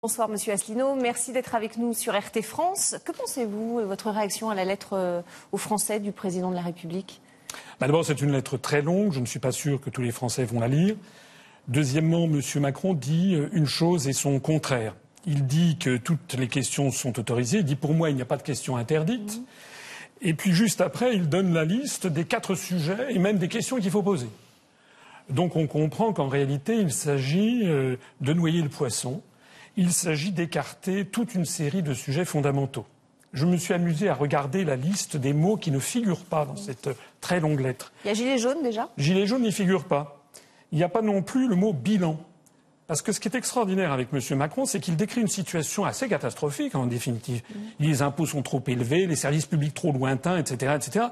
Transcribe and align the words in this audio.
Bonsoir 0.00 0.28
Monsieur 0.28 0.52
Asselineau, 0.52 0.94
merci 0.94 1.32
d'être 1.32 1.56
avec 1.56 1.76
nous 1.76 1.92
sur 1.92 2.16
RT 2.16 2.42
France. 2.42 2.94
Que 3.04 3.10
pensez-vous 3.10 3.80
de 3.80 3.84
votre 3.84 4.12
réaction 4.12 4.48
à 4.48 4.54
la 4.54 4.64
lettre 4.64 4.90
euh, 4.92 5.22
aux 5.50 5.56
Français 5.56 5.98
du 5.98 6.12
président 6.12 6.50
de 6.50 6.54
la 6.54 6.62
République? 6.62 7.20
Bah, 7.80 7.88
D'abord, 7.88 8.04
c'est 8.04 8.22
une 8.22 8.30
lettre 8.30 8.58
très 8.58 8.80
longue, 8.80 9.12
je 9.12 9.18
ne 9.18 9.26
suis 9.26 9.40
pas 9.40 9.50
sûr 9.50 9.80
que 9.80 9.90
tous 9.90 10.00
les 10.00 10.12
Français 10.12 10.44
vont 10.44 10.60
la 10.60 10.68
lire. 10.68 10.94
Deuxièmement, 11.66 12.26
M. 12.26 12.40
Macron 12.60 12.94
dit 12.94 13.34
euh, 13.34 13.48
une 13.50 13.66
chose 13.66 14.06
et 14.06 14.12
son 14.12 14.38
contraire. 14.38 14.94
Il 15.26 15.46
dit 15.46 15.78
que 15.78 15.96
toutes 15.96 16.34
les 16.34 16.46
questions 16.46 16.92
sont 16.92 17.18
autorisées, 17.18 17.58
il 17.58 17.64
dit 17.64 17.74
pour 17.74 17.92
moi 17.92 18.08
il 18.08 18.14
n'y 18.14 18.22
a 18.22 18.24
pas 18.24 18.36
de 18.36 18.44
questions 18.44 18.76
interdites. 18.76 19.42
Et 20.22 20.32
puis 20.32 20.52
juste 20.52 20.80
après, 20.80 21.16
il 21.16 21.28
donne 21.28 21.52
la 21.52 21.64
liste 21.64 22.06
des 22.06 22.24
quatre 22.24 22.54
sujets 22.54 23.12
et 23.12 23.18
même 23.18 23.38
des 23.38 23.48
questions 23.48 23.80
qu'il 23.80 23.90
faut 23.90 24.04
poser. 24.04 24.28
Donc 25.28 25.56
on 25.56 25.66
comprend 25.66 26.12
qu'en 26.12 26.28
réalité, 26.28 26.76
il 26.76 26.92
s'agit 26.92 27.62
euh, 27.64 27.96
de 28.20 28.32
noyer 28.32 28.62
le 28.62 28.68
poisson 28.68 29.22
il 29.78 29.92
s'agit 29.92 30.32
d'écarter 30.32 31.06
toute 31.06 31.36
une 31.36 31.44
série 31.44 31.82
de 31.82 31.94
sujets 31.94 32.24
fondamentaux. 32.24 32.84
Je 33.32 33.46
me 33.46 33.56
suis 33.56 33.72
amusé 33.72 34.08
à 34.08 34.14
regarder 34.14 34.64
la 34.64 34.74
liste 34.74 35.16
des 35.16 35.32
mots 35.32 35.56
qui 35.56 35.70
ne 35.70 35.78
figurent 35.78 36.24
pas 36.24 36.44
dans 36.46 36.56
cette 36.56 36.90
très 37.20 37.38
longue 37.38 37.60
lettre. 37.60 37.92
Il 38.04 38.08
y 38.08 38.10
a 38.10 38.14
gilet 38.14 38.38
jaune 38.38 38.60
déjà? 38.64 38.88
Gilet 38.98 39.26
jaune 39.26 39.42
n'y 39.42 39.52
figure 39.52 39.84
pas. 39.84 40.24
Il 40.72 40.78
n'y 40.78 40.84
a 40.84 40.88
pas 40.88 41.00
non 41.00 41.22
plus 41.22 41.46
le 41.46 41.54
mot 41.54 41.72
bilan. 41.72 42.18
Parce 42.88 43.02
que 43.02 43.12
ce 43.12 43.20
qui 43.20 43.28
est 43.28 43.36
extraordinaire 43.36 43.92
avec 43.92 44.08
M. 44.12 44.36
Macron, 44.36 44.64
c'est 44.64 44.80
qu'il 44.80 44.96
décrit 44.96 45.20
une 45.20 45.28
situation 45.28 45.84
assez 45.84 46.08
catastrophique, 46.08 46.74
en 46.74 46.86
définitive. 46.86 47.42
Les 47.78 48.02
impôts 48.02 48.26
sont 48.26 48.42
trop 48.42 48.62
élevés, 48.66 49.06
les 49.06 49.14
services 49.14 49.46
publics 49.46 49.74
trop 49.74 49.92
lointains, 49.92 50.38
etc., 50.38 50.74
etc. 50.74 51.06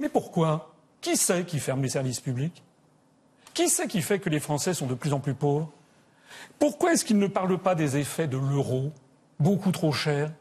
Mais 0.00 0.08
pourquoi? 0.08 0.74
Qui 1.00 1.16
sait 1.16 1.44
qui 1.44 1.60
ferme 1.60 1.82
les 1.82 1.90
services 1.90 2.20
publics? 2.20 2.64
Qui 3.54 3.68
sait 3.68 3.86
qui 3.86 4.02
fait 4.02 4.18
que 4.18 4.30
les 4.30 4.40
Français 4.40 4.74
sont 4.74 4.86
de 4.86 4.94
plus 4.94 5.12
en 5.12 5.20
plus 5.20 5.34
pauvres? 5.34 5.70
Pourquoi 6.58 6.92
est-ce 6.92 7.04
qu'il 7.04 7.18
ne 7.18 7.26
parle 7.26 7.58
pas 7.58 7.74
des 7.74 7.96
effets 7.96 8.28
de 8.28 8.36
l'euro, 8.36 8.92
beaucoup 9.40 9.72
trop 9.72 9.92
cher? 9.92 10.32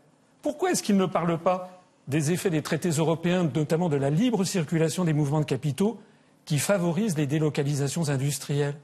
Pourquoi 0.42 0.72
est-ce 0.72 0.84
qu'il 0.84 0.98
ne 0.98 1.06
parle 1.06 1.38
pas 1.38 1.82
des 2.08 2.32
effets 2.32 2.50
des 2.50 2.62
traités 2.62 2.90
européens, 2.90 3.50
notamment 3.54 3.90
de 3.90 3.96
la 3.96 4.10
libre 4.10 4.44
circulation 4.44 5.06
des 5.06 5.14
mouvements 5.14 5.40
de 5.40 5.46
capitaux, 5.46 6.00
qui 6.46 6.60
favorisent 6.60 7.18
les 7.18 7.28
délocalisations 7.28 8.10
industrielles? 8.10 8.76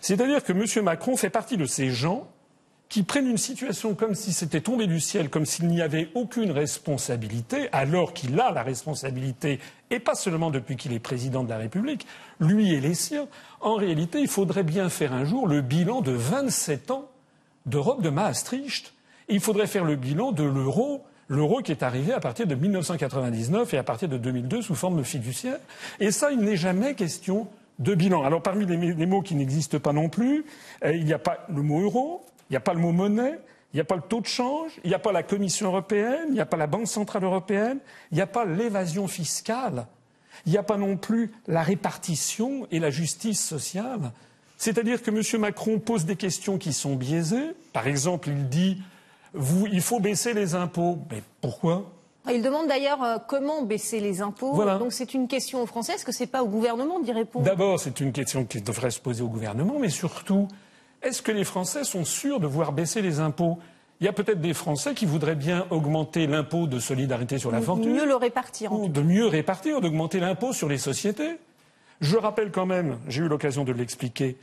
C'est-à-dire 0.00 0.42
que 0.42 0.52
M. 0.52 0.84
Macron 0.84 1.16
fait 1.16 1.30
partie 1.30 1.56
de 1.56 1.66
ces 1.66 1.90
gens 1.90 2.28
qui 2.88 3.02
prennent 3.02 3.28
une 3.28 3.38
situation 3.38 3.94
comme 3.94 4.14
si 4.14 4.32
c'était 4.32 4.60
tombé 4.60 4.86
du 4.86 5.00
ciel, 5.00 5.28
comme 5.30 5.46
s'il 5.46 5.66
n'y 5.68 5.82
avait 5.82 6.10
aucune 6.14 6.52
responsabilité, 6.52 7.68
alors 7.72 8.12
qu'il 8.12 8.38
a 8.38 8.52
la 8.52 8.62
responsabilité, 8.62 9.58
et 9.90 9.98
pas 9.98 10.14
seulement 10.14 10.50
depuis 10.50 10.76
qu'il 10.76 10.92
est 10.92 11.00
président 11.00 11.44
de 11.44 11.48
la 11.48 11.58
République, 11.58 12.06
lui 12.40 12.72
et 12.72 12.80
les 12.80 12.94
siens. 12.94 13.26
En 13.60 13.74
réalité, 13.74 14.20
il 14.20 14.28
faudrait 14.28 14.62
bien 14.62 14.88
faire 14.88 15.12
un 15.12 15.24
jour 15.24 15.48
le 15.48 15.60
bilan 15.60 16.02
de 16.02 16.12
27 16.12 16.90
ans 16.90 17.08
d'Europe 17.66 18.02
de 18.02 18.10
Maastricht. 18.10 18.92
Il 19.28 19.40
faudrait 19.40 19.66
faire 19.66 19.84
le 19.84 19.96
bilan 19.96 20.32
de 20.32 20.44
l'euro, 20.44 21.02
l'euro 21.28 21.62
qui 21.62 21.72
est 21.72 21.82
arrivé 21.82 22.12
à 22.12 22.20
partir 22.20 22.46
de 22.46 22.54
1999 22.54 23.74
et 23.74 23.78
à 23.78 23.82
partir 23.82 24.08
de 24.08 24.18
2002 24.18 24.62
sous 24.62 24.74
forme 24.74 25.02
fiduciaire. 25.02 25.58
Et 26.00 26.10
ça, 26.10 26.30
il 26.30 26.40
n'est 26.40 26.56
jamais 26.56 26.94
question 26.94 27.48
de 27.78 27.94
bilan. 27.94 28.22
Alors 28.22 28.42
parmi 28.42 28.66
les, 28.66 29.06
mots 29.06 29.22
qui 29.22 29.34
n'existent 29.34 29.78
pas 29.78 29.92
non 29.92 30.08
plus, 30.08 30.44
euh, 30.84 30.92
il 30.94 31.04
n'y 31.04 31.12
a 31.12 31.18
pas 31.18 31.46
le 31.48 31.62
mot 31.62 31.80
euro, 31.80 32.24
il 32.48 32.52
n'y 32.52 32.56
a 32.56 32.60
pas 32.60 32.74
le 32.74 32.80
mot 32.80 32.92
monnaie, 32.92 33.38
il 33.72 33.76
n'y 33.76 33.80
a 33.80 33.84
pas 33.84 33.96
le 33.96 34.02
taux 34.02 34.20
de 34.20 34.26
change, 34.26 34.72
il 34.84 34.88
n'y 34.88 34.94
a 34.94 34.98
pas 34.98 35.12
la 35.12 35.22
Commission 35.22 35.66
européenne, 35.68 36.26
il 36.28 36.34
n'y 36.34 36.40
a 36.40 36.46
pas 36.46 36.56
la 36.56 36.66
Banque 36.66 36.86
centrale 36.86 37.24
européenne, 37.24 37.78
il 38.12 38.14
n'y 38.16 38.20
a 38.20 38.26
pas 38.26 38.44
l'évasion 38.44 39.08
fiscale, 39.08 39.86
il 40.46 40.52
n'y 40.52 40.58
a 40.58 40.62
pas 40.62 40.76
non 40.76 40.96
plus 40.96 41.32
la 41.46 41.62
répartition 41.62 42.66
et 42.70 42.78
la 42.78 42.90
justice 42.90 43.44
sociale. 43.44 44.12
C'est-à-dire 44.58 45.02
que 45.02 45.10
M. 45.10 45.40
Macron 45.40 45.78
pose 45.78 46.04
des 46.04 46.16
questions 46.16 46.58
qui 46.58 46.72
sont 46.72 46.94
biaisées. 46.94 47.54
Par 47.72 47.86
exemple, 47.86 48.28
il 48.28 48.48
dit 48.48 48.80
il 49.72 49.80
faut 49.80 50.00
baisser 50.00 50.32
les 50.32 50.54
impôts. 50.54 50.98
Mais 51.10 51.22
pourquoi? 51.40 51.90
Il 52.32 52.40
demande 52.40 52.68
d'ailleurs 52.68 53.02
euh, 53.02 53.18
comment 53.26 53.62
baisser 53.62 54.00
les 54.00 54.22
impôts. 54.22 54.56
Donc 54.78 54.92
c'est 54.92 55.12
une 55.12 55.28
question 55.28 55.62
aux 55.62 55.66
Français. 55.66 55.94
Est-ce 55.94 56.04
que 56.04 56.12
ce 56.12 56.22
n'est 56.22 56.28
pas 56.28 56.42
au 56.42 56.48
gouvernement 56.48 57.00
d'y 57.00 57.12
répondre? 57.12 57.44
D'abord, 57.44 57.78
c'est 57.78 58.00
une 58.00 58.12
question 58.12 58.44
qui 58.44 58.62
devrait 58.62 58.90
se 58.90 59.00
poser 59.00 59.22
au 59.22 59.28
gouvernement, 59.28 59.78
mais 59.78 59.90
surtout, 59.90 60.48
est-ce 61.04 61.22
que 61.22 61.32
les 61.32 61.44
Français 61.44 61.84
sont 61.84 62.04
sûrs 62.04 62.40
de 62.40 62.46
voir 62.46 62.72
baisser 62.72 63.02
les 63.02 63.20
impôts? 63.20 63.58
Il 64.00 64.06
y 64.06 64.08
a 64.08 64.12
peut-être 64.12 64.40
des 64.40 64.54
Français 64.54 64.94
qui 64.94 65.06
voudraient 65.06 65.36
bien 65.36 65.66
augmenter 65.70 66.26
l'impôt 66.26 66.66
de 66.66 66.78
solidarité 66.78 67.38
sur 67.38 67.52
la 67.52 67.60
fortune. 67.60 67.92
De 67.92 68.00
mieux 68.00 68.06
le 68.06 68.16
répartir. 68.16 68.72
ou 68.72 68.88
de 68.88 69.00
mieux 69.00 69.26
répartir, 69.26 69.80
d'augmenter 69.80 70.20
l'impôt 70.20 70.52
sur 70.52 70.68
les 70.68 70.78
sociétés. 70.78 71.38
Je 72.00 72.16
rappelle 72.16 72.50
quand 72.50 72.66
même, 72.66 72.98
j'ai 73.08 73.22
eu 73.22 73.28
l'occasion 73.28 73.64
de 73.64 73.72
l'expliquer, 73.72 74.36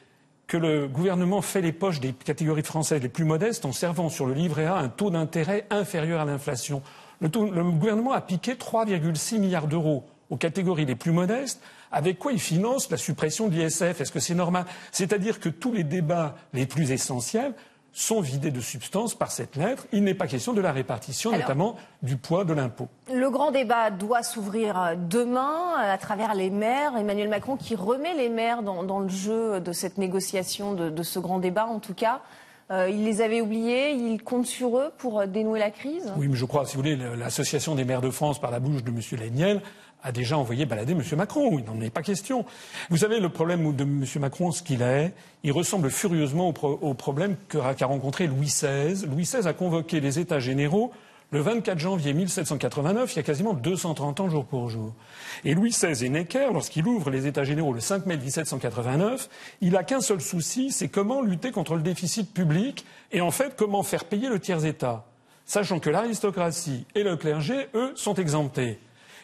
que 0.47 0.57
le 0.57 0.87
gouvernement 0.87 1.41
fait 1.41 1.61
les 1.61 1.73
poches 1.73 1.99
des 1.99 2.13
catégories 2.13 2.63
françaises 2.63 3.01
les 3.01 3.09
plus 3.09 3.25
modestes 3.25 3.65
en 3.65 3.71
servant 3.71 4.09
sur 4.09 4.25
le 4.25 4.33
livret 4.33 4.65
A 4.65 4.77
un 4.77 4.89
taux 4.89 5.09
d'intérêt 5.09 5.65
inférieur 5.69 6.21
à 6.21 6.25
l'inflation. 6.25 6.81
Le, 7.19 7.27
le, 7.27 7.63
gouvernement 7.63 8.13
a 8.13 8.21
piqué 8.21 8.53
3,6 8.53 9.39
milliards 9.39 9.67
d'euros 9.67 10.05
aux 10.31 10.37
catégories 10.37 10.85
les 10.85 10.95
plus 10.95 11.11
modestes, 11.11 11.61
avec 11.91 12.17
quoi 12.17 12.31
il 12.31 12.39
finance 12.39 12.89
la 12.89 12.97
suppression 12.97 13.49
de 13.49 13.55
l'ISF 13.55 14.01
Est-ce 14.01 14.11
que 14.11 14.19
c'est 14.19 14.33
normal? 14.33 14.65
C'est-à-dire 14.91 15.39
que 15.39 15.49
tous 15.49 15.73
les 15.73 15.83
débats 15.83 16.35
les 16.53 16.65
plus 16.65 16.91
essentiels 16.91 17.53
sont 17.93 18.21
vidés 18.21 18.51
de 18.51 18.61
substance 18.61 19.15
par 19.15 19.31
cette 19.31 19.57
lettre. 19.57 19.85
Il 19.91 20.05
n'est 20.05 20.13
pas 20.13 20.27
question 20.27 20.53
de 20.53 20.61
la 20.61 20.71
répartition, 20.71 21.31
notamment 21.31 21.75
du 22.01 22.15
poids 22.15 22.45
de 22.45 22.53
l'impôt. 22.53 22.87
Le 23.13 23.29
grand 23.29 23.51
débat 23.51 23.91
doit 23.91 24.23
s'ouvrir 24.23 24.95
demain 24.97 25.73
à 25.77 25.97
travers 25.97 26.33
les 26.33 26.49
maires. 26.49 26.95
Emmanuel 26.97 27.27
Macron 27.27 27.57
qui 27.57 27.75
remet 27.75 28.13
les 28.13 28.29
maires 28.29 28.63
dans, 28.63 28.99
le 28.99 29.09
jeu 29.09 29.59
de 29.59 29.73
cette 29.73 29.97
négociation, 29.97 30.73
de, 30.73 31.03
ce 31.03 31.19
grand 31.19 31.39
débat 31.39 31.65
en 31.65 31.79
tout 31.79 31.93
cas. 31.93 32.21
Euh, 32.69 32.89
il 32.89 33.03
les 33.03 33.19
avait 33.19 33.41
oubliés, 33.41 33.91
il 33.91 34.23
compte 34.23 34.45
sur 34.45 34.77
eux 34.77 34.93
pour 34.97 35.27
dénouer 35.27 35.59
la 35.59 35.71
crise? 35.71 36.13
Oui, 36.15 36.29
mais 36.29 36.37
je 36.37 36.45
crois, 36.45 36.65
si 36.65 36.77
vous 36.77 36.83
voulez, 36.83 36.95
l'Association 36.95 37.75
des 37.75 37.83
maires 37.83 37.99
de 37.99 38.11
France, 38.11 38.39
par 38.39 38.49
la 38.49 38.61
bouche 38.61 38.81
de 38.81 38.91
M. 38.91 39.19
Léniel, 39.19 39.61
a 40.03 40.11
déjà 40.11 40.37
envoyé 40.37 40.65
balader 40.65 40.93
M. 40.93 41.03
Macron. 41.17 41.59
Il 41.59 41.65
n'en 41.65 41.79
est 41.81 41.89
pas 41.89 42.01
question. 42.01 42.45
Vous 42.89 42.97
savez, 42.97 43.19
le 43.19 43.29
problème 43.29 43.75
de 43.75 43.83
M. 43.83 44.05
Macron, 44.19 44.51
ce 44.51 44.63
qu'il 44.63 44.81
est, 44.81 45.13
il 45.43 45.51
ressemble 45.51 45.89
furieusement 45.89 46.49
au, 46.49 46.93
problème 46.93 47.35
qu'a 47.49 47.85
rencontré 47.85 48.27
Louis 48.27 48.47
XVI. 48.47 49.05
Louis 49.07 49.23
XVI 49.23 49.47
a 49.47 49.53
convoqué 49.53 49.99
les 49.99 50.19
États 50.19 50.39
généraux 50.39 50.91
le 51.33 51.39
24 51.39 51.79
janvier 51.79 52.11
1789, 52.11 53.13
il 53.13 53.15
y 53.15 53.19
a 53.19 53.23
quasiment 53.23 53.53
230 53.53 54.19
ans 54.19 54.27
jour 54.27 54.43
pour 54.43 54.67
jour. 54.67 54.93
Et 55.45 55.53
Louis 55.53 55.69
XVI 55.69 56.05
et 56.05 56.09
Necker, 56.09 56.49
lorsqu'il 56.51 56.85
ouvre 56.85 57.09
les 57.09 57.25
États 57.25 57.45
généraux 57.45 57.71
le 57.71 57.79
5 57.79 58.05
mai 58.05 58.17
1789, 58.17 59.29
il 59.61 59.71
n'a 59.71 59.85
qu'un 59.85 60.01
seul 60.01 60.19
souci, 60.19 60.71
c'est 60.71 60.89
comment 60.89 61.21
lutter 61.21 61.51
contre 61.51 61.75
le 61.75 61.83
déficit 61.83 62.33
public 62.33 62.85
et 63.13 63.21
en 63.21 63.31
fait 63.31 63.55
comment 63.55 63.81
faire 63.81 64.03
payer 64.03 64.27
le 64.27 64.41
tiers-État, 64.41 65.05
sachant 65.45 65.79
que 65.79 65.89
l'aristocratie 65.89 66.85
et 66.95 67.03
le 67.03 67.15
clergé, 67.15 67.67
eux, 67.75 67.93
sont 67.95 68.15
exemptés. 68.15 68.77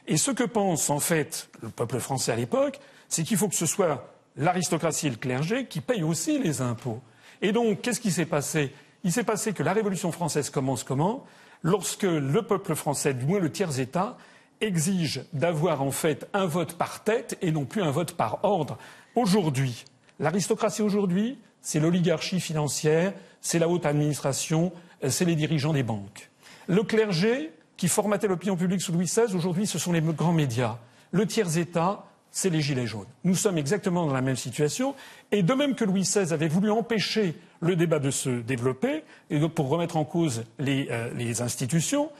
Et 0.07 0.17
ce 0.17 0.31
que 0.31 0.43
pense 0.43 0.89
en 0.89 0.99
fait 0.99 1.49
le 1.61 1.69
peuple 1.69 1.99
français 1.99 2.31
à 2.31 2.35
l'époque, 2.35 2.79
c'est 3.09 3.23
qu'il 3.23 3.37
faut 3.37 3.49
que 3.49 3.55
ce 3.55 3.65
soit 3.65 4.13
l'aristocratie 4.37 5.07
et 5.07 5.09
le 5.09 5.17
clergé 5.17 5.65
qui 5.65 5.81
payent 5.81 6.03
aussi 6.03 6.39
les 6.39 6.61
impôts. 6.61 7.01
Et 7.41 7.51
donc, 7.51 7.81
qu'est-ce 7.81 7.99
qui 7.99 8.11
s'est 8.11 8.25
passé? 8.25 8.73
Il 9.03 9.11
s'est 9.11 9.23
passé 9.23 9.53
que 9.53 9.63
la 9.63 9.73
Révolution 9.73 10.11
française 10.11 10.49
commence 10.49 10.83
comment? 10.83 11.25
Lorsque 11.61 12.03
le 12.03 12.41
peuple 12.41 12.75
français, 12.75 13.13
du 13.13 13.25
moins 13.25 13.39
le 13.39 13.51
tiers-État, 13.51 14.17
exige 14.61 15.23
d'avoir 15.33 15.81
en 15.81 15.91
fait 15.91 16.27
un 16.33 16.45
vote 16.45 16.73
par 16.73 17.03
tête 17.03 17.37
et 17.41 17.51
non 17.51 17.65
plus 17.65 17.81
un 17.81 17.91
vote 17.91 18.13
par 18.13 18.43
ordre. 18.43 18.77
Aujourd'hui, 19.15 19.85
l'aristocratie 20.19 20.81
aujourd'hui, 20.81 21.37
c'est 21.61 21.79
l'oligarchie 21.79 22.39
financière, 22.39 23.13
c'est 23.41 23.59
la 23.59 23.69
haute 23.69 23.85
administration, 23.85 24.71
c'est 25.07 25.25
les 25.25 25.35
dirigeants 25.35 25.73
des 25.73 25.83
banques. 25.83 26.29
Le 26.67 26.83
clergé, 26.83 27.51
qui 27.77 27.87
formatait 27.87 28.27
l'opinion 28.27 28.57
publique 28.57 28.81
sous 28.81 28.91
Louis 28.91 29.05
XVI, 29.05 29.33
aujourd'hui, 29.35 29.67
ce 29.67 29.79
sont 29.79 29.93
les 29.93 30.01
grands 30.01 30.33
médias. 30.33 30.77
Le 31.11 31.25
tiers-État, 31.25 32.03
c'est 32.31 32.49
les 32.49 32.61
Gilets 32.61 32.87
jaunes. 32.87 33.07
Nous 33.23 33.35
sommes 33.35 33.57
exactement 33.57 34.05
dans 34.05 34.13
la 34.13 34.21
même 34.21 34.35
situation. 34.35 34.95
Et 35.31 35.43
de 35.43 35.53
même 35.53 35.75
que 35.75 35.85
Louis 35.85 36.01
XVI 36.01 36.33
avait 36.33 36.47
voulu 36.47 36.71
empêcher 36.71 37.35
le 37.61 37.75
débat 37.75 37.99
de 37.99 38.11
se 38.11 38.29
développer, 38.29 39.03
et 39.29 39.39
donc 39.39 39.53
pour 39.53 39.69
remettre 39.69 39.97
en 39.97 40.05
cause 40.05 40.43
les, 40.59 40.87
euh, 40.91 41.09
les 41.15 41.41
institutions, 41.41 42.11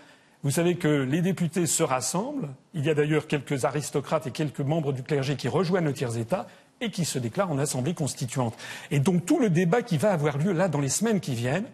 vous 0.43 0.51
savez 0.51 0.75
que 0.75 0.87
les 0.87 1.21
députés 1.21 1.65
se 1.65 1.83
rassemblent. 1.83 2.49
Il 2.73 2.85
y 2.85 2.89
a 2.89 2.93
d'ailleurs 2.93 3.27
quelques 3.27 3.65
aristocrates 3.65 4.27
et 4.27 4.31
quelques 4.31 4.61
membres 4.61 4.93
du 4.93 5.03
clergé 5.03 5.35
qui 5.35 5.47
rejoignent 5.47 5.85
le 5.85 5.93
tiers-État 5.93 6.47
et 6.79 6.91
qui 6.91 7.05
se 7.05 7.19
déclarent 7.19 7.51
en 7.51 7.57
assemblée 7.57 7.93
constituante. 7.93 8.55
Et 8.91 8.99
donc 8.99 9.25
tout 9.25 9.39
le 9.39 9.49
débat 9.49 9.81
qui 9.81 9.97
va 9.97 10.11
avoir 10.11 10.37
lieu 10.37 10.51
là 10.51 10.67
dans 10.67 10.79
les 10.79 10.89
semaines 10.89 11.19
qui 11.19 11.33
viennent, 11.33 11.67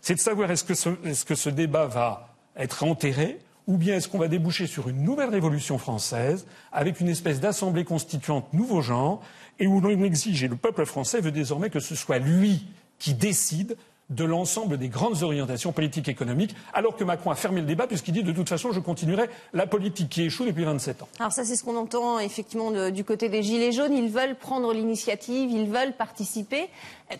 c'est 0.00 0.14
de 0.14 0.20
savoir 0.20 0.50
est-ce 0.50 0.64
que, 0.64 1.08
est-ce 1.08 1.24
que 1.24 1.34
ce 1.34 1.48
débat 1.48 1.86
va 1.86 2.31
être 2.56 2.84
enterré 2.84 3.38
ou 3.66 3.76
bien 3.76 3.96
est-ce 3.96 4.08
qu'on 4.08 4.18
va 4.18 4.28
déboucher 4.28 4.66
sur 4.66 4.88
une 4.88 5.02
nouvelle 5.02 5.30
révolution 5.30 5.78
française 5.78 6.46
avec 6.72 7.00
une 7.00 7.08
espèce 7.08 7.40
d'assemblée 7.40 7.84
constituante 7.84 8.52
nouveau 8.52 8.80
genre 8.80 9.22
et 9.58 9.66
où 9.66 9.80
l'on 9.80 10.02
exige, 10.02 10.42
et 10.42 10.48
le 10.48 10.56
peuple 10.56 10.84
français 10.84 11.20
veut 11.20 11.30
désormais 11.30 11.70
que 11.70 11.80
ce 11.80 11.94
soit 11.94 12.18
lui 12.18 12.66
qui 12.98 13.14
décide 13.14 13.76
de 14.10 14.24
l'ensemble 14.24 14.76
des 14.78 14.88
grandes 14.88 15.22
orientations 15.22 15.72
politiques 15.72 16.08
et 16.08 16.10
économiques, 16.10 16.54
alors 16.74 16.96
que 16.96 17.04
Macron 17.04 17.30
a 17.30 17.34
fermé 17.34 17.60
le 17.60 17.66
débat 17.66 17.86
puisqu'il 17.86 18.12
dit 18.12 18.22
de 18.22 18.32
toute 18.32 18.48
façon 18.48 18.72
je 18.72 18.80
continuerai 18.80 19.28
la 19.52 19.66
politique 19.66 20.08
qui 20.10 20.22
échoue 20.22 20.44
depuis 20.44 20.64
27 20.64 21.02
ans. 21.02 21.08
Alors 21.18 21.32
ça 21.32 21.44
c'est 21.44 21.56
ce 21.56 21.64
qu'on 21.64 21.76
entend 21.76 22.18
effectivement 22.18 22.90
du 22.90 23.04
côté 23.04 23.28
des 23.28 23.42
Gilets 23.42 23.72
jaunes. 23.72 23.92
Ils 23.92 24.10
veulent 24.10 24.36
prendre 24.36 24.72
l'initiative, 24.72 25.50
ils 25.50 25.68
veulent 25.68 25.94
participer. 25.96 26.68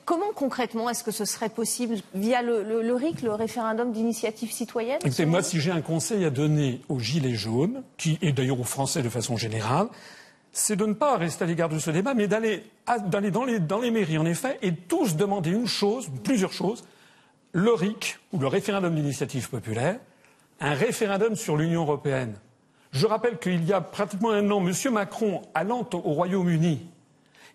Comment 0.05 0.33
concrètement 0.35 0.89
est-ce 0.91 1.05
que 1.05 1.11
ce 1.11 1.25
serait 1.25 1.49
possible 1.49 1.97
via 2.15 2.43
le, 2.43 2.95
RIC, 2.95 3.23
le 3.23 3.33
référendum 3.33 3.93
d'initiative 3.93 4.53
citoyenne? 4.53 4.99
Écoutez, 5.05 5.27
moi 5.27 5.43
si 5.43 5.61
j'ai 5.61 5.71
un 5.71 5.83
conseil 5.83 6.25
à 6.25 6.31
donner 6.31 6.81
aux 6.89 6.99
Gilets 6.99 7.35
jaunes, 7.35 7.83
qui, 7.97 8.19
et 8.23 8.33
d'ailleurs 8.33 8.61
aux 8.61 8.65
Français 8.65 9.03
de 9.03 9.09
façon 9.09 9.37
générale, 9.37 9.89
c'est 10.53 10.77
de 10.77 10.85
ne 10.85 10.93
pas 10.93 11.17
rester 11.17 11.45
à 11.45 11.47
l'égard 11.47 11.69
de 11.69 11.79
ce 11.79 11.91
débat, 11.91 12.15
mais 12.15 12.29
d'aller 12.29 12.63
dans 13.07 13.81
les, 13.81 13.91
mairies, 13.91 14.19
en 14.19 14.27
effet, 14.27 14.59
et 14.63 14.75
tous 14.75 15.17
demander 15.17 15.51
une 15.51 15.67
chose, 15.67 16.11
plusieurs 16.23 16.53
choses, 16.53 16.85
le 17.53 17.73
RIC, 17.73 18.19
ou 18.33 18.39
le 18.39 18.47
référendum 18.47 18.95
d'initiative 18.95 19.49
populaire, 19.49 19.99
un 20.61 20.75
référendum 20.75 21.37
sur 21.37 21.57
l'Union 21.57 21.83
européenne. 21.83 22.35
Je 22.93 23.07
rappelle 23.07 23.39
qu'il 23.39 23.65
y 23.65 23.73
a 23.73 23.81
pratiquement 23.81 24.31
un 24.31 24.51
an, 24.51 24.65
M. 24.65 24.93
Macron, 24.93 25.43
allant 25.55 25.89
au 25.93 26.13
Royaume-Uni, 26.13 26.87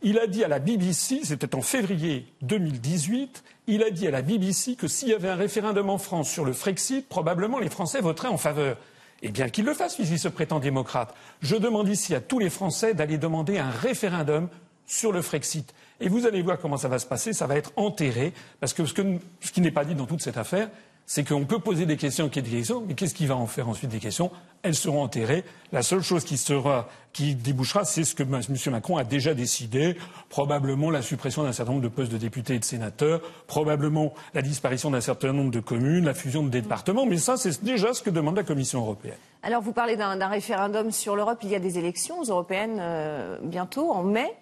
il 0.04 0.20
a 0.20 0.28
dit 0.28 0.44
à 0.44 0.48
la 0.48 0.60
BBC, 0.60 1.22
c'était 1.24 1.56
en 1.56 1.62
février 1.62 2.28
2018, 2.44 3.44
il 3.66 3.84
a 3.84 3.90
dit 3.90 4.08
à 4.08 4.12
la 4.12 4.22
BBC 4.22 4.76
que 4.76 4.88
s'il 4.88 5.10
y 5.10 5.14
avait 5.14 5.30
un 5.30 5.36
référendum 5.36 5.90
en 5.90 5.98
France 5.98 6.30
sur 6.30 6.46
le 6.46 6.54
Frexit, 6.54 7.08
probablement 7.08 7.58
les 7.58 7.70
Français 7.70 8.00
voteraient 8.00 8.28
en 8.28 8.38
faveur. 8.38 8.78
Eh 9.22 9.30
bien 9.30 9.50
qu'il 9.50 9.66
le 9.66 9.74
fasse, 9.74 9.96
puisqu'il 9.96 10.20
se 10.20 10.28
prétend 10.28 10.60
démocrate. 10.60 11.14
Je 11.42 11.56
demande 11.56 11.90
ici 11.90 12.14
à 12.14 12.22
tous 12.22 12.40
les 12.40 12.50
Français 12.50 12.94
d'aller 12.94 13.18
demander 13.18 13.58
un 13.58 13.70
référendum 13.70 14.48
sur 14.86 15.12
le 15.12 15.22
Frexit. 15.22 15.74
Et 16.00 16.10
vous 16.10 16.26
allez 16.26 16.42
voir 16.42 16.60
comment 16.60 16.78
ça 16.78 16.88
va 16.88 17.00
se 17.00 17.06
passer, 17.06 17.34
ça 17.34 17.48
va 17.48 17.56
être 17.56 17.72
enterré, 17.76 18.34
parce 18.60 18.74
que 18.74 18.86
ce, 18.86 18.94
ce 19.42 19.52
qui 19.52 19.62
n'est 19.62 19.72
pas 19.72 19.84
dit 19.84 19.96
dans 19.96 20.06
toute 20.06 20.22
cette 20.22 20.38
affaire, 20.38 20.70
c'est 21.10 21.26
qu'on 21.26 21.46
peut 21.46 21.60
poser 21.60 21.86
des 21.86 21.96
questions 21.96 22.28
des 22.28 22.42
questions, 22.42 22.84
mais 22.86 22.94
qu'est-ce 22.94 23.16
qui 23.16 23.26
va 23.26 23.36
en 23.38 23.48
faire 23.48 23.70
ensuite 23.70 23.90
des 23.90 24.00
questions? 24.00 24.30
Elles 24.62 24.76
seront 24.76 25.02
enterrées. 25.02 25.46
La 25.72 25.82
seule 25.82 26.02
chose 26.02 26.26
qui, 26.26 26.36
sera, 26.36 26.90
qui 27.14 27.34
débouchera, 27.34 27.86
c'est 27.86 28.04
ce 28.04 28.14
que 28.14 28.24
M. 28.24 28.42
Macron 28.72 28.98
a 28.98 29.06
déjà 29.06 29.34
décidé, 29.34 29.96
probablement 30.28 30.92
la 30.92 31.02
suppression 31.02 31.44
d'un 31.44 31.54
certain 31.54 31.72
nombre 31.72 31.84
de 31.84 31.88
postes 31.88 32.12
de 32.12 32.18
députés 32.18 32.56
et 32.56 32.60
de 32.60 32.66
sénateurs, 32.66 33.22
probablement 33.48 34.14
la 34.34 34.42
disparition 34.42 34.92
d'un 34.92 35.00
certain 35.00 35.32
nombre 35.32 35.52
de 35.52 35.62
communes, 35.62 36.04
la 36.04 36.14
fusion 36.14 36.44
de 36.44 36.50
départements, 36.50 37.06
mais 37.06 37.18
ça, 37.18 37.38
c'est 37.38 37.64
déjà 37.64 37.94
ce 37.94 38.04
que 38.04 38.10
demande 38.10 38.36
la 38.36 38.44
Commission 38.44 38.82
européenne. 38.82 39.18
Alors, 39.44 39.62
vous 39.62 39.72
parlez 39.72 39.96
d'un 39.96 40.28
référendum 40.28 40.92
sur 40.92 41.16
l'Europe. 41.16 41.40
Il 41.44 41.50
y 41.50 41.56
a 41.56 41.60
des 41.60 41.78
élections 41.78 42.22
européennes 42.22 42.80
euh, 42.82 43.38
bientôt, 43.42 43.92
en 43.92 44.04
mai. 44.04 44.36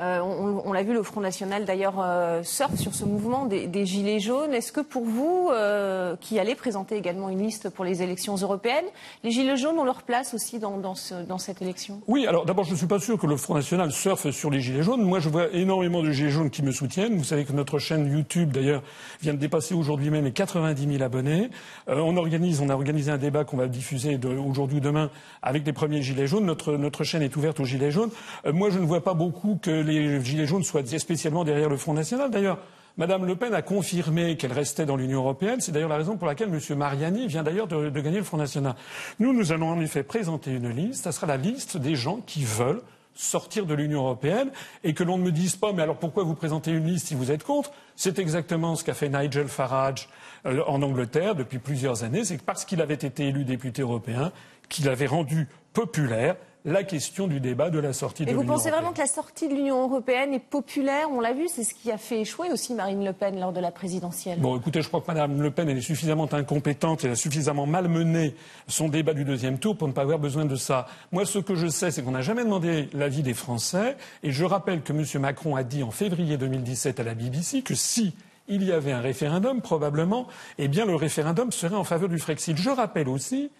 Euh, 0.00 0.18
on, 0.20 0.72
l'a 0.72 0.82
vu, 0.82 0.92
le 0.92 1.04
Front 1.04 1.20
National 1.20 1.64
d'ailleurs 1.64 2.00
euh, 2.00 2.42
surfe 2.42 2.74
sur 2.76 2.94
ce 2.94 3.04
mouvement 3.04 3.46
des, 3.46 3.86
Gilets 3.86 4.18
jaunes. 4.18 4.52
Est-ce 4.52 4.72
que 4.72 4.80
pour 4.80 5.04
vous, 5.04 5.50
euh, 5.52 6.16
qui 6.20 6.38
allez 6.40 6.56
présenter 6.56 6.96
également 6.96 7.28
une 7.28 7.42
liste 7.42 7.70
pour 7.70 7.84
les 7.84 8.02
élections 8.02 8.34
européennes, 8.34 8.86
les 9.22 9.30
Gilets 9.30 9.56
jaunes 9.56 9.78
ont 9.78 9.84
leur 9.84 10.02
place 10.02 10.34
aussi 10.34 10.58
dans, 10.58 10.94
cette 11.38 11.62
élection? 11.62 12.00
Oui, 12.08 12.26
alors 12.26 12.44
d'abord, 12.44 12.64
je 12.64 12.72
ne 12.72 12.76
suis 12.76 12.86
pas 12.86 12.98
sûr 12.98 13.18
que 13.18 13.26
le 13.26 13.36
Front 13.36 13.54
National 13.54 13.92
surfe 13.92 14.30
sur 14.30 14.50
les 14.50 14.60
Gilets 14.60 14.82
jaunes. 14.82 15.02
Moi, 15.02 15.20
je 15.20 15.28
vois 15.28 15.48
énormément 15.52 16.02
de 16.02 16.10
Gilets 16.10 16.30
jaunes 16.30 16.50
qui 16.50 16.62
me 16.62 16.72
soutiennent. 16.72 17.16
Vous 17.16 17.24
savez 17.24 17.44
que 17.44 17.52
notre 17.52 17.78
chaîne 17.78 18.10
YouTube, 18.10 18.50
d'ailleurs, 18.50 18.82
vient 19.22 19.34
de 19.34 19.38
dépasser 19.38 19.74
aujourd'hui 19.74 20.10
même 20.10 20.24
les 20.24 20.32
90 20.32 20.88
000 20.90 21.04
abonnés. 21.04 21.50
on, 21.86 22.16
organise, 22.16 22.60
on 22.60 22.68
a 22.68 22.74
organisé 22.74 23.12
un 23.12 23.18
débat 23.18 23.44
qu'on 23.44 23.58
va 23.58 23.68
diffuser 23.68 24.18
aujourd'hui 24.24 24.78
ou 24.78 24.80
demain 24.80 25.10
avec 25.42 25.64
les 25.64 25.72
premiers 25.72 26.02
Gilets 26.02 26.26
jaunes. 26.26 26.46
Notre, 26.46 26.72
notre 26.72 27.04
chaîne 27.04 27.22
est 27.22 27.36
ouverte 27.36 27.60
aux 27.60 27.64
Gilets 27.64 27.92
jaunes. 27.92 28.10
moi, 28.44 28.70
je 28.70 28.80
ne 28.80 28.86
vois 28.86 29.04
pas 29.04 29.14
beaucoup 29.14 29.56
que 29.62 29.83
les 29.84 30.24
Gilets 30.24 30.46
jaunes 30.46 30.64
soient 30.64 30.84
spécialement 30.84 31.44
derrière 31.44 31.68
le 31.68 31.76
Front 31.76 31.94
National. 31.94 32.30
D'ailleurs, 32.30 32.58
Madame 32.96 33.26
Le 33.26 33.34
Pen 33.34 33.52
a 33.54 33.62
confirmé 33.62 34.36
qu'elle 34.36 34.52
restait 34.52 34.86
dans 34.86 34.96
l'Union 34.96 35.18
européenne. 35.18 35.60
C'est 35.60 35.72
d'ailleurs 35.72 35.88
la 35.88 35.96
raison 35.96 36.16
pour 36.16 36.28
laquelle 36.28 36.48
M. 36.48 36.78
Mariani 36.78 37.26
vient 37.26 37.42
d'ailleurs 37.42 37.66
de, 37.66 37.90
gagner 37.90 38.18
le 38.18 38.24
Front 38.24 38.36
National. 38.36 38.74
Nous, 39.18 39.32
nous 39.32 39.50
allons 39.50 39.68
en 39.68 39.80
effet 39.80 40.04
présenter 40.04 40.52
une 40.52 40.68
liste. 40.68 41.04
Ce 41.04 41.10
sera 41.10 41.26
la 41.26 41.36
liste 41.36 41.76
des 41.76 41.96
gens 41.96 42.20
qui 42.24 42.44
veulent 42.44 42.82
sortir 43.16 43.66
de 43.66 43.74
l'Union 43.74 44.00
européenne 44.00 44.50
et 44.84 44.94
que 44.94 45.02
l'on 45.02 45.18
ne 45.18 45.24
me 45.24 45.32
dise 45.32 45.56
pas 45.56 45.72
mais 45.72 45.82
alors 45.82 45.98
pourquoi 45.98 46.24
vous 46.24 46.34
présentez 46.34 46.72
une 46.72 46.86
liste 46.86 47.08
si 47.08 47.14
vous 47.14 47.30
êtes 47.30 47.44
contre? 47.44 47.72
C'est 47.96 48.18
exactement 48.18 48.76
ce 48.76 48.84
qu'a 48.84 48.94
fait 48.94 49.08
Nigel 49.08 49.48
Farage 49.48 50.08
euh, 50.46 50.62
en 50.66 50.82
Angleterre 50.82 51.34
depuis 51.34 51.58
plusieurs 51.58 52.04
années. 52.04 52.24
C'est 52.24 52.42
parce 52.42 52.64
qu'il 52.64 52.80
avait 52.80 52.94
été 52.94 53.26
élu 53.26 53.44
député 53.44 53.82
européen 53.82 54.32
qu'il 54.68 54.88
avait 54.88 55.06
rendu 55.06 55.48
populaire 55.72 56.36
la 56.64 56.82
question 56.82 57.26
du 57.26 57.40
débat 57.40 57.68
de 57.68 57.78
la 57.78 57.92
sortie 57.92 58.24
de 58.24 58.30
l'Union 58.30 58.40
européenne. 58.40 58.56
Vous 58.56 58.62
pensez 58.62 58.70
vraiment 58.70 58.92
que 58.92 58.98
la 58.98 59.06
sortie 59.06 59.48
de 59.48 59.54
l'Union 59.54 59.82
européenne 59.82 60.32
est 60.32 60.40
populaire 60.40 61.08
On 61.10 61.20
l'a 61.20 61.34
vu, 61.34 61.46
c'est 61.48 61.62
ce 61.62 61.74
qui 61.74 61.92
a 61.92 61.98
fait 61.98 62.22
échouer 62.22 62.50
aussi 62.50 62.72
Marine 62.72 63.04
Le 63.04 63.12
Pen 63.12 63.38
lors 63.38 63.52
de 63.52 63.60
la 63.60 63.70
présidentielle. 63.70 64.40
Bon, 64.40 64.56
écoutez, 64.56 64.80
je 64.80 64.88
crois 64.88 65.02
que 65.02 65.06
Mme 65.08 65.42
Le 65.42 65.50
Pen 65.50 65.68
elle 65.68 65.76
est 65.76 65.82
suffisamment 65.82 66.32
incompétente, 66.32 67.04
elle 67.04 67.10
a 67.10 67.16
suffisamment 67.16 67.66
malmené 67.66 68.34
son 68.66 68.88
débat 68.88 69.12
du 69.12 69.24
deuxième 69.24 69.58
tour 69.58 69.76
pour 69.76 69.88
ne 69.88 69.92
pas 69.92 70.02
avoir 70.02 70.18
besoin 70.18 70.46
de 70.46 70.56
ça. 70.56 70.86
Moi, 71.12 71.26
ce 71.26 71.38
que 71.38 71.54
je 71.54 71.66
sais, 71.66 71.90
c'est 71.90 72.02
qu'on 72.02 72.12
n'a 72.12 72.22
jamais 72.22 72.44
demandé 72.44 72.88
l'avis 72.94 73.22
des 73.22 73.34
Français, 73.34 73.96
et 74.22 74.32
je 74.32 74.44
rappelle 74.44 74.80
que 74.80 74.92
M. 74.94 75.04
Macron 75.20 75.56
a 75.56 75.64
dit 75.64 75.82
en 75.82 75.90
février 75.90 76.38
2017 76.38 76.98
à 76.98 77.02
la 77.02 77.14
BBC 77.14 77.60
que 77.60 77.74
si 77.74 78.14
il 78.48 78.62
y 78.62 78.72
avait 78.72 78.92
un 78.92 79.00
référendum, 79.00 79.60
probablement, 79.60 80.26
eh 80.58 80.68
bien, 80.68 80.84
le 80.84 80.94
référendum 80.94 81.52
serait 81.52 81.76
en 81.76 81.84
faveur 81.84 82.08
du 82.08 82.18
Frexit. 82.18 82.56
Je 82.56 82.70
rappelle 82.70 83.08
aussi 83.08 83.50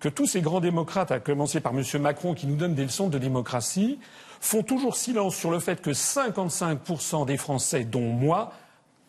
que 0.00 0.08
tous 0.08 0.26
ces 0.26 0.40
grands 0.40 0.60
démocrates, 0.60 1.10
à 1.10 1.20
commencer 1.20 1.60
par 1.60 1.72
M. 1.72 1.82
Macron, 2.00 2.34
qui 2.34 2.46
nous 2.46 2.56
donne 2.56 2.74
des 2.74 2.84
leçons 2.84 3.08
de 3.08 3.18
démocratie, 3.18 3.98
font 4.40 4.62
toujours 4.62 4.96
silence 4.96 5.34
sur 5.34 5.50
le 5.50 5.58
fait 5.58 5.80
que 5.80 5.90
55% 5.90 7.26
des 7.26 7.36
Français, 7.36 7.84
dont 7.84 8.00
moi, 8.00 8.52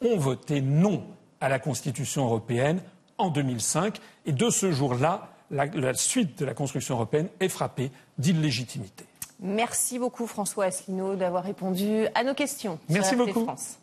ont 0.02 0.18
voté 0.18 0.62
non 0.62 1.04
à 1.42 1.50
la 1.50 1.60
Constitution 1.60 2.26
européenne 2.26 2.82
en 3.18 3.30
2005. 3.30 4.00
Et 4.26 4.32
de 4.32 4.50
ce 4.50 4.72
jour-là, 4.72 5.30
la, 5.52 5.94
suite 5.94 6.40
de 6.40 6.46
la 6.46 6.54
construction 6.54 6.96
européenne 6.96 7.28
est 7.40 7.50
frappée 7.50 7.92
d'illégitimité. 8.18 9.06
Merci 9.40 10.00
beaucoup 10.00 10.28
François 10.28 10.66
Asselineau 10.66 11.16
d'avoir 11.16 11.44
répondu 11.44 12.08
à 12.16 12.24
nos 12.24 12.34
questions. 12.34 12.80
Merci 12.90 13.16
beaucoup. 13.16 13.44
France. 13.44 13.78